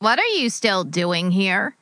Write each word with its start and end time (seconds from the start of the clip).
What 0.00 0.20
are 0.20 0.26
you 0.26 0.48
still 0.48 0.84
doing 0.84 1.32
here? 1.32 1.74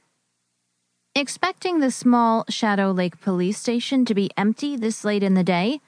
Expecting 1.15 1.81
the 1.81 1.91
small 1.91 2.47
Shadow 2.49 2.91
Lake 2.91 3.21
police 3.21 3.59
station 3.59 4.07
to 4.07 4.15
be 4.15 4.31
empty 4.39 4.75
this 4.75 5.05
late 5.05 5.23
in 5.23 5.35
the 5.35 5.45
day, 5.45 5.83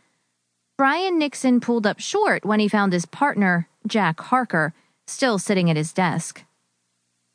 Brian 0.77 1.19
Nixon 1.19 1.59
pulled 1.59 1.87
up 1.87 2.01
short 2.01 2.45
when 2.45 2.61
he 2.61 2.69
found 2.69 2.93
his 2.93 3.07
partner, 3.07 3.67
Jack 3.87 4.21
Harker, 4.21 4.75
still 5.07 5.39
sitting 5.39 5.71
at 5.71 5.79
his 5.79 5.95
desk. 5.95 6.45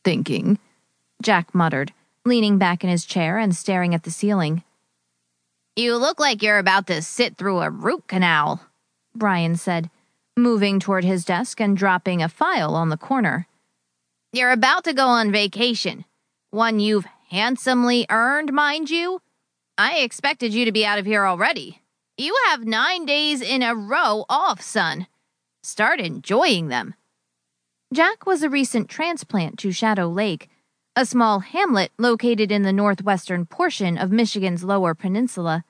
Thinking, 0.04 0.60
Jack 1.24 1.56
muttered, 1.56 1.92
leaning 2.24 2.60
back 2.60 2.84
in 2.84 2.90
his 2.92 3.04
chair 3.04 3.40
and 3.40 3.56
staring 3.56 3.96
at 3.96 4.04
the 4.04 4.12
ceiling. 4.12 4.62
You 5.76 5.98
look 5.98 6.20
like 6.20 6.44
you're 6.44 6.60
about 6.60 6.86
to 6.86 7.02
sit 7.02 7.36
through 7.36 7.62
a 7.62 7.72
root 7.72 8.08
canal, 8.08 8.62
Brian 9.16 9.56
said, 9.56 9.90
moving 10.38 10.80
toward 10.80 11.04
his 11.04 11.26
desk 11.26 11.60
and 11.60 11.76
dropping 11.76 12.22
a 12.22 12.30
file 12.30 12.76
on 12.76 12.90
the 12.90 12.98
corner. 12.98 13.48
You're 14.36 14.52
about 14.52 14.86
to 14.86 14.94
go 14.94 15.06
on 15.06 15.32
vacation. 15.32 16.06
One 16.50 16.80
you've 16.80 17.06
handsomely 17.30 18.08
earned, 18.10 18.52
mind 18.52 18.90
you. 18.90 19.22
I 19.78 20.00
expected 20.00 20.56
you 20.56 20.66
to 20.66 20.72
be 20.72 20.84
out 20.84 20.98
of 20.98 21.06
here 21.06 21.28
already. 21.28 21.84
You 22.18 22.36
have 22.48 22.66
nine 22.66 23.06
days 23.06 23.44
in 23.44 23.62
a 23.62 23.76
row 23.76 24.26
off, 24.28 24.60
son. 24.60 25.06
Start 25.62 26.00
enjoying 26.00 26.70
them. 26.70 26.96
Jack 27.94 28.26
was 28.26 28.42
a 28.42 28.50
recent 28.50 28.90
transplant 28.90 29.60
to 29.60 29.72
Shadow 29.72 30.08
Lake, 30.08 30.50
a 30.96 31.06
small 31.06 31.42
hamlet 31.42 31.92
located 32.00 32.52
in 32.52 32.64
the 32.64 32.74
northwestern 32.74 33.46
portion 33.46 34.00
of 34.00 34.12
Michigan's 34.12 34.64
Lower 34.64 34.96
Peninsula. 34.96 35.64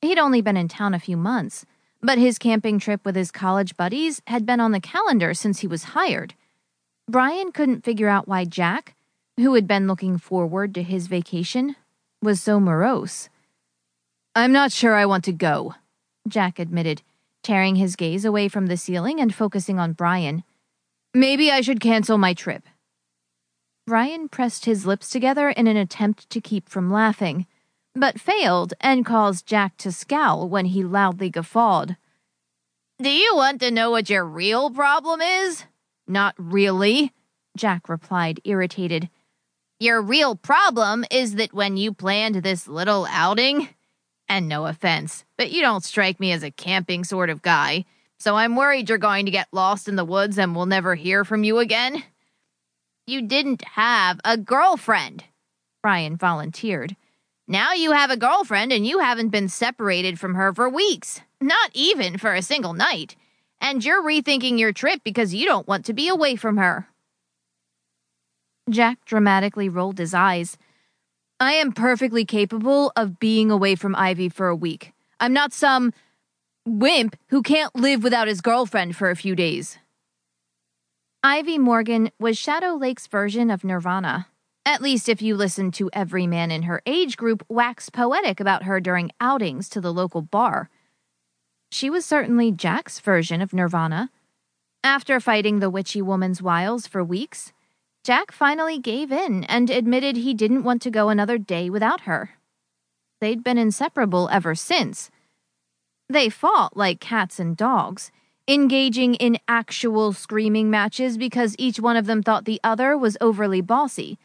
He'd 0.00 0.18
only 0.18 0.40
been 0.40 0.56
in 0.56 0.68
town 0.68 0.94
a 0.94 0.98
few 0.98 1.18
months, 1.18 1.66
but 2.00 2.16
his 2.16 2.38
camping 2.38 2.78
trip 2.78 3.04
with 3.04 3.14
his 3.14 3.30
college 3.30 3.76
buddies 3.76 4.22
had 4.26 4.46
been 4.46 4.58
on 4.58 4.72
the 4.72 4.80
calendar 4.80 5.34
since 5.34 5.58
he 5.58 5.66
was 5.66 5.92
hired. 5.92 6.32
Brian 7.10 7.50
couldn't 7.50 7.84
figure 7.84 8.08
out 8.08 8.28
why 8.28 8.44
Jack, 8.44 8.94
who 9.36 9.54
had 9.54 9.66
been 9.66 9.88
looking 9.88 10.16
forward 10.16 10.72
to 10.74 10.82
his 10.84 11.08
vacation, 11.08 11.74
was 12.22 12.40
so 12.40 12.60
morose. 12.60 13.28
I'm 14.36 14.52
not 14.52 14.70
sure 14.70 14.94
I 14.94 15.06
want 15.06 15.24
to 15.24 15.32
go, 15.32 15.74
Jack 16.28 16.60
admitted, 16.60 17.02
tearing 17.42 17.74
his 17.74 17.96
gaze 17.96 18.24
away 18.24 18.46
from 18.46 18.66
the 18.66 18.76
ceiling 18.76 19.20
and 19.20 19.34
focusing 19.34 19.80
on 19.80 19.94
Brian. 19.94 20.44
Maybe 21.12 21.50
I 21.50 21.62
should 21.62 21.80
cancel 21.80 22.16
my 22.16 22.32
trip. 22.32 22.62
Brian 23.88 24.28
pressed 24.28 24.66
his 24.66 24.86
lips 24.86 25.10
together 25.10 25.48
in 25.48 25.66
an 25.66 25.76
attempt 25.76 26.30
to 26.30 26.40
keep 26.40 26.68
from 26.68 26.92
laughing, 26.92 27.48
but 27.92 28.20
failed 28.20 28.72
and 28.80 29.04
caused 29.04 29.46
Jack 29.46 29.76
to 29.78 29.90
scowl 29.90 30.48
when 30.48 30.66
he 30.66 30.84
loudly 30.84 31.28
guffawed. 31.28 31.96
Do 33.02 33.10
you 33.10 33.34
want 33.34 33.60
to 33.62 33.72
know 33.72 33.90
what 33.90 34.08
your 34.08 34.24
real 34.24 34.70
problem 34.70 35.20
is? 35.20 35.64
Not 36.10 36.34
really, 36.38 37.12
Jack 37.56 37.88
replied, 37.88 38.40
irritated. 38.44 39.08
Your 39.78 40.02
real 40.02 40.34
problem 40.34 41.04
is 41.08 41.36
that 41.36 41.54
when 41.54 41.76
you 41.76 41.94
planned 41.94 42.34
this 42.36 42.66
little 42.66 43.06
outing, 43.08 43.68
and 44.28 44.48
no 44.48 44.66
offense, 44.66 45.24
but 45.38 45.52
you 45.52 45.62
don't 45.62 45.84
strike 45.84 46.18
me 46.18 46.32
as 46.32 46.42
a 46.42 46.50
camping 46.50 47.04
sort 47.04 47.30
of 47.30 47.42
guy, 47.42 47.84
so 48.18 48.34
I'm 48.34 48.56
worried 48.56 48.88
you're 48.88 48.98
going 48.98 49.24
to 49.26 49.30
get 49.30 49.46
lost 49.52 49.86
in 49.88 49.94
the 49.94 50.04
woods 50.04 50.36
and 50.36 50.54
we'll 50.54 50.66
never 50.66 50.96
hear 50.96 51.24
from 51.24 51.44
you 51.44 51.58
again. 51.58 52.02
You 53.06 53.22
didn't 53.22 53.62
have 53.62 54.20
a 54.24 54.36
girlfriend, 54.36 55.24
Brian 55.80 56.16
volunteered. 56.16 56.96
Now 57.46 57.72
you 57.72 57.92
have 57.92 58.10
a 58.10 58.16
girlfriend 58.16 58.72
and 58.72 58.84
you 58.84 58.98
haven't 58.98 59.28
been 59.28 59.48
separated 59.48 60.18
from 60.18 60.34
her 60.34 60.52
for 60.52 60.68
weeks, 60.68 61.20
not 61.40 61.70
even 61.72 62.18
for 62.18 62.34
a 62.34 62.42
single 62.42 62.72
night. 62.74 63.14
And 63.60 63.84
you're 63.84 64.02
rethinking 64.02 64.58
your 64.58 64.72
trip 64.72 65.02
because 65.04 65.34
you 65.34 65.46
don't 65.46 65.68
want 65.68 65.84
to 65.86 65.92
be 65.92 66.08
away 66.08 66.36
from 66.36 66.56
her. 66.56 66.88
Jack 68.68 69.04
dramatically 69.04 69.68
rolled 69.68 69.98
his 69.98 70.14
eyes. 70.14 70.56
I 71.38 71.54
am 71.54 71.72
perfectly 71.72 72.24
capable 72.24 72.92
of 72.96 73.18
being 73.18 73.50
away 73.50 73.74
from 73.74 73.96
Ivy 73.96 74.28
for 74.28 74.48
a 74.48 74.56
week. 74.56 74.92
I'm 75.18 75.32
not 75.32 75.52
some 75.52 75.92
wimp 76.66 77.16
who 77.28 77.42
can't 77.42 77.74
live 77.74 78.02
without 78.02 78.28
his 78.28 78.40
girlfriend 78.40 78.96
for 78.96 79.10
a 79.10 79.16
few 79.16 79.34
days. 79.34 79.78
Ivy 81.22 81.58
Morgan 81.58 82.10
was 82.18 82.38
Shadow 82.38 82.74
Lake's 82.74 83.06
version 83.06 83.50
of 83.50 83.64
Nirvana. 83.64 84.28
At 84.64 84.82
least 84.82 85.08
if 85.08 85.20
you 85.20 85.36
listened 85.36 85.74
to 85.74 85.90
every 85.92 86.26
man 86.26 86.50
in 86.50 86.62
her 86.62 86.82
age 86.86 87.16
group 87.16 87.44
wax 87.48 87.90
poetic 87.90 88.40
about 88.40 88.62
her 88.62 88.80
during 88.80 89.10
outings 89.20 89.68
to 89.70 89.80
the 89.80 89.92
local 89.92 90.22
bar. 90.22 90.70
She 91.70 91.88
was 91.88 92.04
certainly 92.04 92.50
Jack's 92.50 92.98
version 92.98 93.40
of 93.40 93.52
Nirvana. 93.52 94.10
After 94.82 95.20
fighting 95.20 95.60
the 95.60 95.70
witchy 95.70 96.02
woman's 96.02 96.42
wiles 96.42 96.86
for 96.86 97.04
weeks, 97.04 97.52
Jack 98.02 98.32
finally 98.32 98.78
gave 98.78 99.12
in 99.12 99.44
and 99.44 99.70
admitted 99.70 100.16
he 100.16 100.34
didn't 100.34 100.64
want 100.64 100.82
to 100.82 100.90
go 100.90 101.10
another 101.10 101.38
day 101.38 101.70
without 101.70 102.02
her. 102.02 102.30
They'd 103.20 103.44
been 103.44 103.58
inseparable 103.58 104.28
ever 104.32 104.54
since. 104.54 105.10
They 106.08 106.28
fought 106.28 106.76
like 106.76 106.98
cats 106.98 107.38
and 107.38 107.56
dogs, 107.56 108.10
engaging 108.48 109.14
in 109.14 109.38
actual 109.46 110.12
screaming 110.12 110.70
matches 110.70 111.18
because 111.18 111.54
each 111.58 111.78
one 111.78 111.96
of 111.96 112.06
them 112.06 112.22
thought 112.22 112.46
the 112.46 112.60
other 112.64 112.96
was 112.96 113.18
overly 113.20 113.60
bossy. 113.60 114.18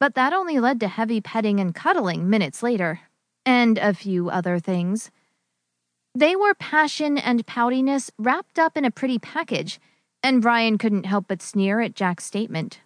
But 0.00 0.14
that 0.14 0.32
only 0.32 0.58
led 0.58 0.80
to 0.80 0.88
heavy 0.88 1.20
petting 1.20 1.60
and 1.60 1.74
cuddling 1.74 2.28
minutes 2.28 2.62
later, 2.62 3.00
and 3.46 3.78
a 3.78 3.94
few 3.94 4.28
other 4.28 4.58
things. 4.58 5.10
They 6.14 6.36
were 6.36 6.54
passion 6.54 7.18
and 7.18 7.44
poutiness 7.46 8.10
wrapped 8.18 8.58
up 8.58 8.76
in 8.76 8.84
a 8.84 8.90
pretty 8.90 9.18
package, 9.18 9.80
and 10.22 10.40
Brian 10.40 10.78
couldn't 10.78 11.06
help 11.06 11.26
but 11.28 11.42
sneer 11.42 11.80
at 11.80 11.96
Jack's 11.96 12.24
statement. 12.24 12.80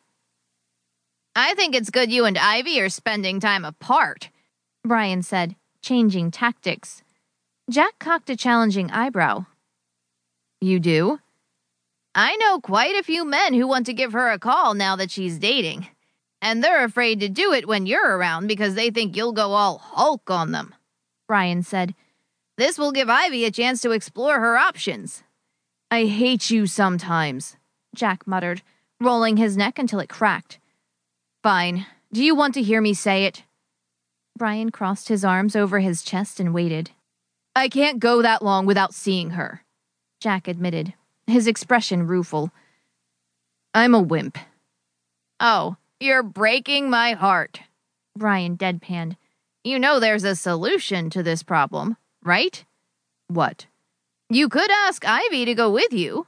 I 1.36 1.54
think 1.54 1.74
it's 1.74 1.90
good 1.90 2.10
you 2.10 2.24
and 2.24 2.38
Ivy 2.38 2.80
are 2.80 2.88
spending 2.88 3.38
time 3.38 3.64
apart, 3.64 4.30
Brian 4.82 5.22
said, 5.22 5.56
changing 5.82 6.30
tactics. 6.30 7.02
Jack 7.70 7.98
cocked 7.98 8.30
a 8.30 8.36
challenging 8.36 8.90
eyebrow. 8.90 9.44
You 10.60 10.80
do? 10.80 11.20
I 12.14 12.34
know 12.36 12.60
quite 12.60 12.96
a 12.96 13.04
few 13.04 13.24
men 13.24 13.52
who 13.52 13.68
want 13.68 13.86
to 13.86 13.92
give 13.92 14.12
her 14.14 14.30
a 14.30 14.38
call 14.38 14.74
now 14.74 14.96
that 14.96 15.10
she's 15.10 15.38
dating. 15.38 15.86
And 16.40 16.64
they're 16.64 16.84
afraid 16.84 17.20
to 17.20 17.28
do 17.28 17.52
it 17.52 17.68
when 17.68 17.86
you're 17.86 18.16
around 18.16 18.46
because 18.46 18.74
they 18.74 18.90
think 18.90 19.16
you'll 19.16 19.32
go 19.32 19.52
all 19.52 19.78
Hulk 19.78 20.30
on 20.30 20.52
them, 20.52 20.74
Brian 21.28 21.62
said. 21.62 21.94
This 22.58 22.76
will 22.76 22.90
give 22.90 23.08
Ivy 23.08 23.44
a 23.44 23.52
chance 23.52 23.80
to 23.82 23.92
explore 23.92 24.40
her 24.40 24.58
options. 24.58 25.22
I 25.92 26.06
hate 26.06 26.50
you 26.50 26.66
sometimes, 26.66 27.56
Jack 27.94 28.26
muttered, 28.26 28.62
rolling 29.00 29.36
his 29.36 29.56
neck 29.56 29.78
until 29.78 30.00
it 30.00 30.08
cracked. 30.08 30.58
Fine. 31.40 31.86
Do 32.12 32.22
you 32.22 32.34
want 32.34 32.54
to 32.54 32.62
hear 32.62 32.80
me 32.80 32.94
say 32.94 33.26
it? 33.26 33.44
Brian 34.36 34.70
crossed 34.70 35.06
his 35.06 35.24
arms 35.24 35.54
over 35.54 35.78
his 35.78 36.02
chest 36.02 36.40
and 36.40 36.52
waited. 36.52 36.90
I 37.54 37.68
can't 37.68 38.00
go 38.00 38.22
that 38.22 38.42
long 38.42 38.66
without 38.66 38.92
seeing 38.92 39.30
her, 39.30 39.62
Jack 40.20 40.48
admitted, 40.48 40.94
his 41.28 41.46
expression 41.46 42.08
rueful. 42.08 42.50
I'm 43.72 43.94
a 43.94 44.02
wimp. 44.02 44.36
Oh, 45.38 45.76
you're 46.00 46.24
breaking 46.24 46.90
my 46.90 47.12
heart, 47.12 47.60
Brian 48.16 48.56
deadpanned. 48.56 49.16
You 49.62 49.78
know 49.78 50.00
there's 50.00 50.24
a 50.24 50.34
solution 50.34 51.08
to 51.10 51.22
this 51.22 51.44
problem, 51.44 51.96
right? 52.22 52.64
What? 53.28 53.66
You 54.30 54.48
could 54.48 54.70
ask 54.70 55.04
Ivy 55.06 55.44
to 55.46 55.54
go 55.54 55.70
with 55.70 55.92
you, 55.92 56.26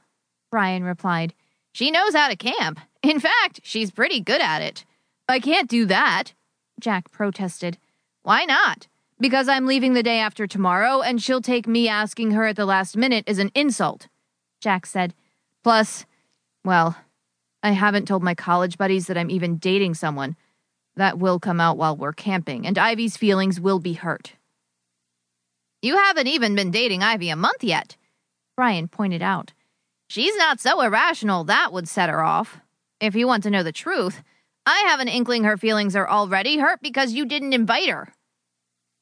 Brian 0.49 0.83
replied. 0.83 1.33
She 1.73 1.91
knows 1.91 2.13
how 2.13 2.29
to 2.29 2.35
camp. 2.35 2.79
In 3.01 3.19
fact, 3.19 3.61
she's 3.63 3.91
pretty 3.91 4.19
good 4.19 4.41
at 4.41 4.61
it. 4.61 4.85
I 5.29 5.39
can't 5.39 5.69
do 5.69 5.85
that, 5.85 6.33
Jack 6.79 7.11
protested. 7.11 7.77
Why 8.23 8.45
not? 8.45 8.87
Because 9.19 9.47
I'm 9.47 9.65
leaving 9.65 9.93
the 9.93 10.03
day 10.03 10.19
after 10.19 10.47
tomorrow, 10.47 11.01
and 11.01 11.21
she'll 11.21 11.41
take 11.41 11.67
me 11.67 11.87
asking 11.87 12.31
her 12.31 12.45
at 12.45 12.55
the 12.55 12.65
last 12.65 12.97
minute 12.97 13.23
as 13.27 13.37
an 13.37 13.51
insult, 13.55 14.07
Jack 14.59 14.85
said. 14.85 15.13
Plus, 15.63 16.05
well, 16.65 16.97
I 17.63 17.71
haven't 17.71 18.07
told 18.07 18.23
my 18.23 18.35
college 18.35 18.77
buddies 18.77 19.07
that 19.07 19.17
I'm 19.17 19.29
even 19.29 19.57
dating 19.57 19.93
someone. 19.93 20.35
That 20.95 21.19
will 21.19 21.39
come 21.39 21.61
out 21.61 21.77
while 21.77 21.95
we're 21.95 22.13
camping, 22.13 22.65
and 22.65 22.77
Ivy's 22.77 23.15
feelings 23.15 23.61
will 23.61 23.79
be 23.79 23.93
hurt. 23.93 24.33
You 25.81 25.97
haven't 25.97 26.27
even 26.27 26.55
been 26.55 26.71
dating 26.71 27.01
Ivy 27.01 27.29
a 27.29 27.35
month 27.35 27.63
yet, 27.63 27.95
Brian 28.55 28.87
pointed 28.87 29.21
out. 29.21 29.53
She's 30.07 30.35
not 30.35 30.59
so 30.59 30.81
irrational 30.81 31.43
that 31.45 31.73
would 31.73 31.87
set 31.87 32.09
her 32.09 32.23
off. 32.23 32.59
If 32.99 33.15
you 33.15 33.25
want 33.25 33.43
to 33.43 33.49
know 33.49 33.63
the 33.63 33.71
truth, 33.71 34.21
I 34.65 34.81
have 34.87 34.99
an 34.99 35.07
inkling 35.07 35.43
her 35.43 35.57
feelings 35.57 35.95
are 35.95 36.07
already 36.07 36.57
hurt 36.57 36.81
because 36.81 37.13
you 37.13 37.25
didn't 37.25 37.53
invite 37.53 37.89
her. 37.89 38.13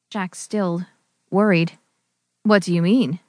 Jack 0.08 0.34
stilled, 0.34 0.86
worried. 1.30 1.72
What 2.44 2.62
do 2.62 2.72
you 2.72 2.80
mean? 2.80 3.20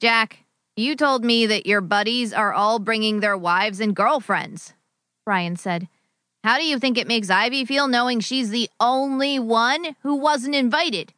Jack, 0.00 0.44
you 0.76 0.96
told 0.96 1.24
me 1.24 1.46
that 1.46 1.66
your 1.66 1.80
buddies 1.80 2.32
are 2.32 2.52
all 2.52 2.78
bringing 2.78 3.20
their 3.20 3.36
wives 3.36 3.80
and 3.80 3.96
girlfriends, 3.96 4.74
Brian 5.24 5.56
said. 5.56 5.88
How 6.44 6.58
do 6.58 6.64
you 6.64 6.78
think 6.78 6.98
it 6.98 7.08
makes 7.08 7.30
Ivy 7.30 7.64
feel 7.64 7.88
knowing 7.88 8.20
she's 8.20 8.50
the 8.50 8.68
only 8.78 9.38
one 9.38 9.96
who 10.02 10.16
wasn't 10.16 10.54
invited? 10.54 11.12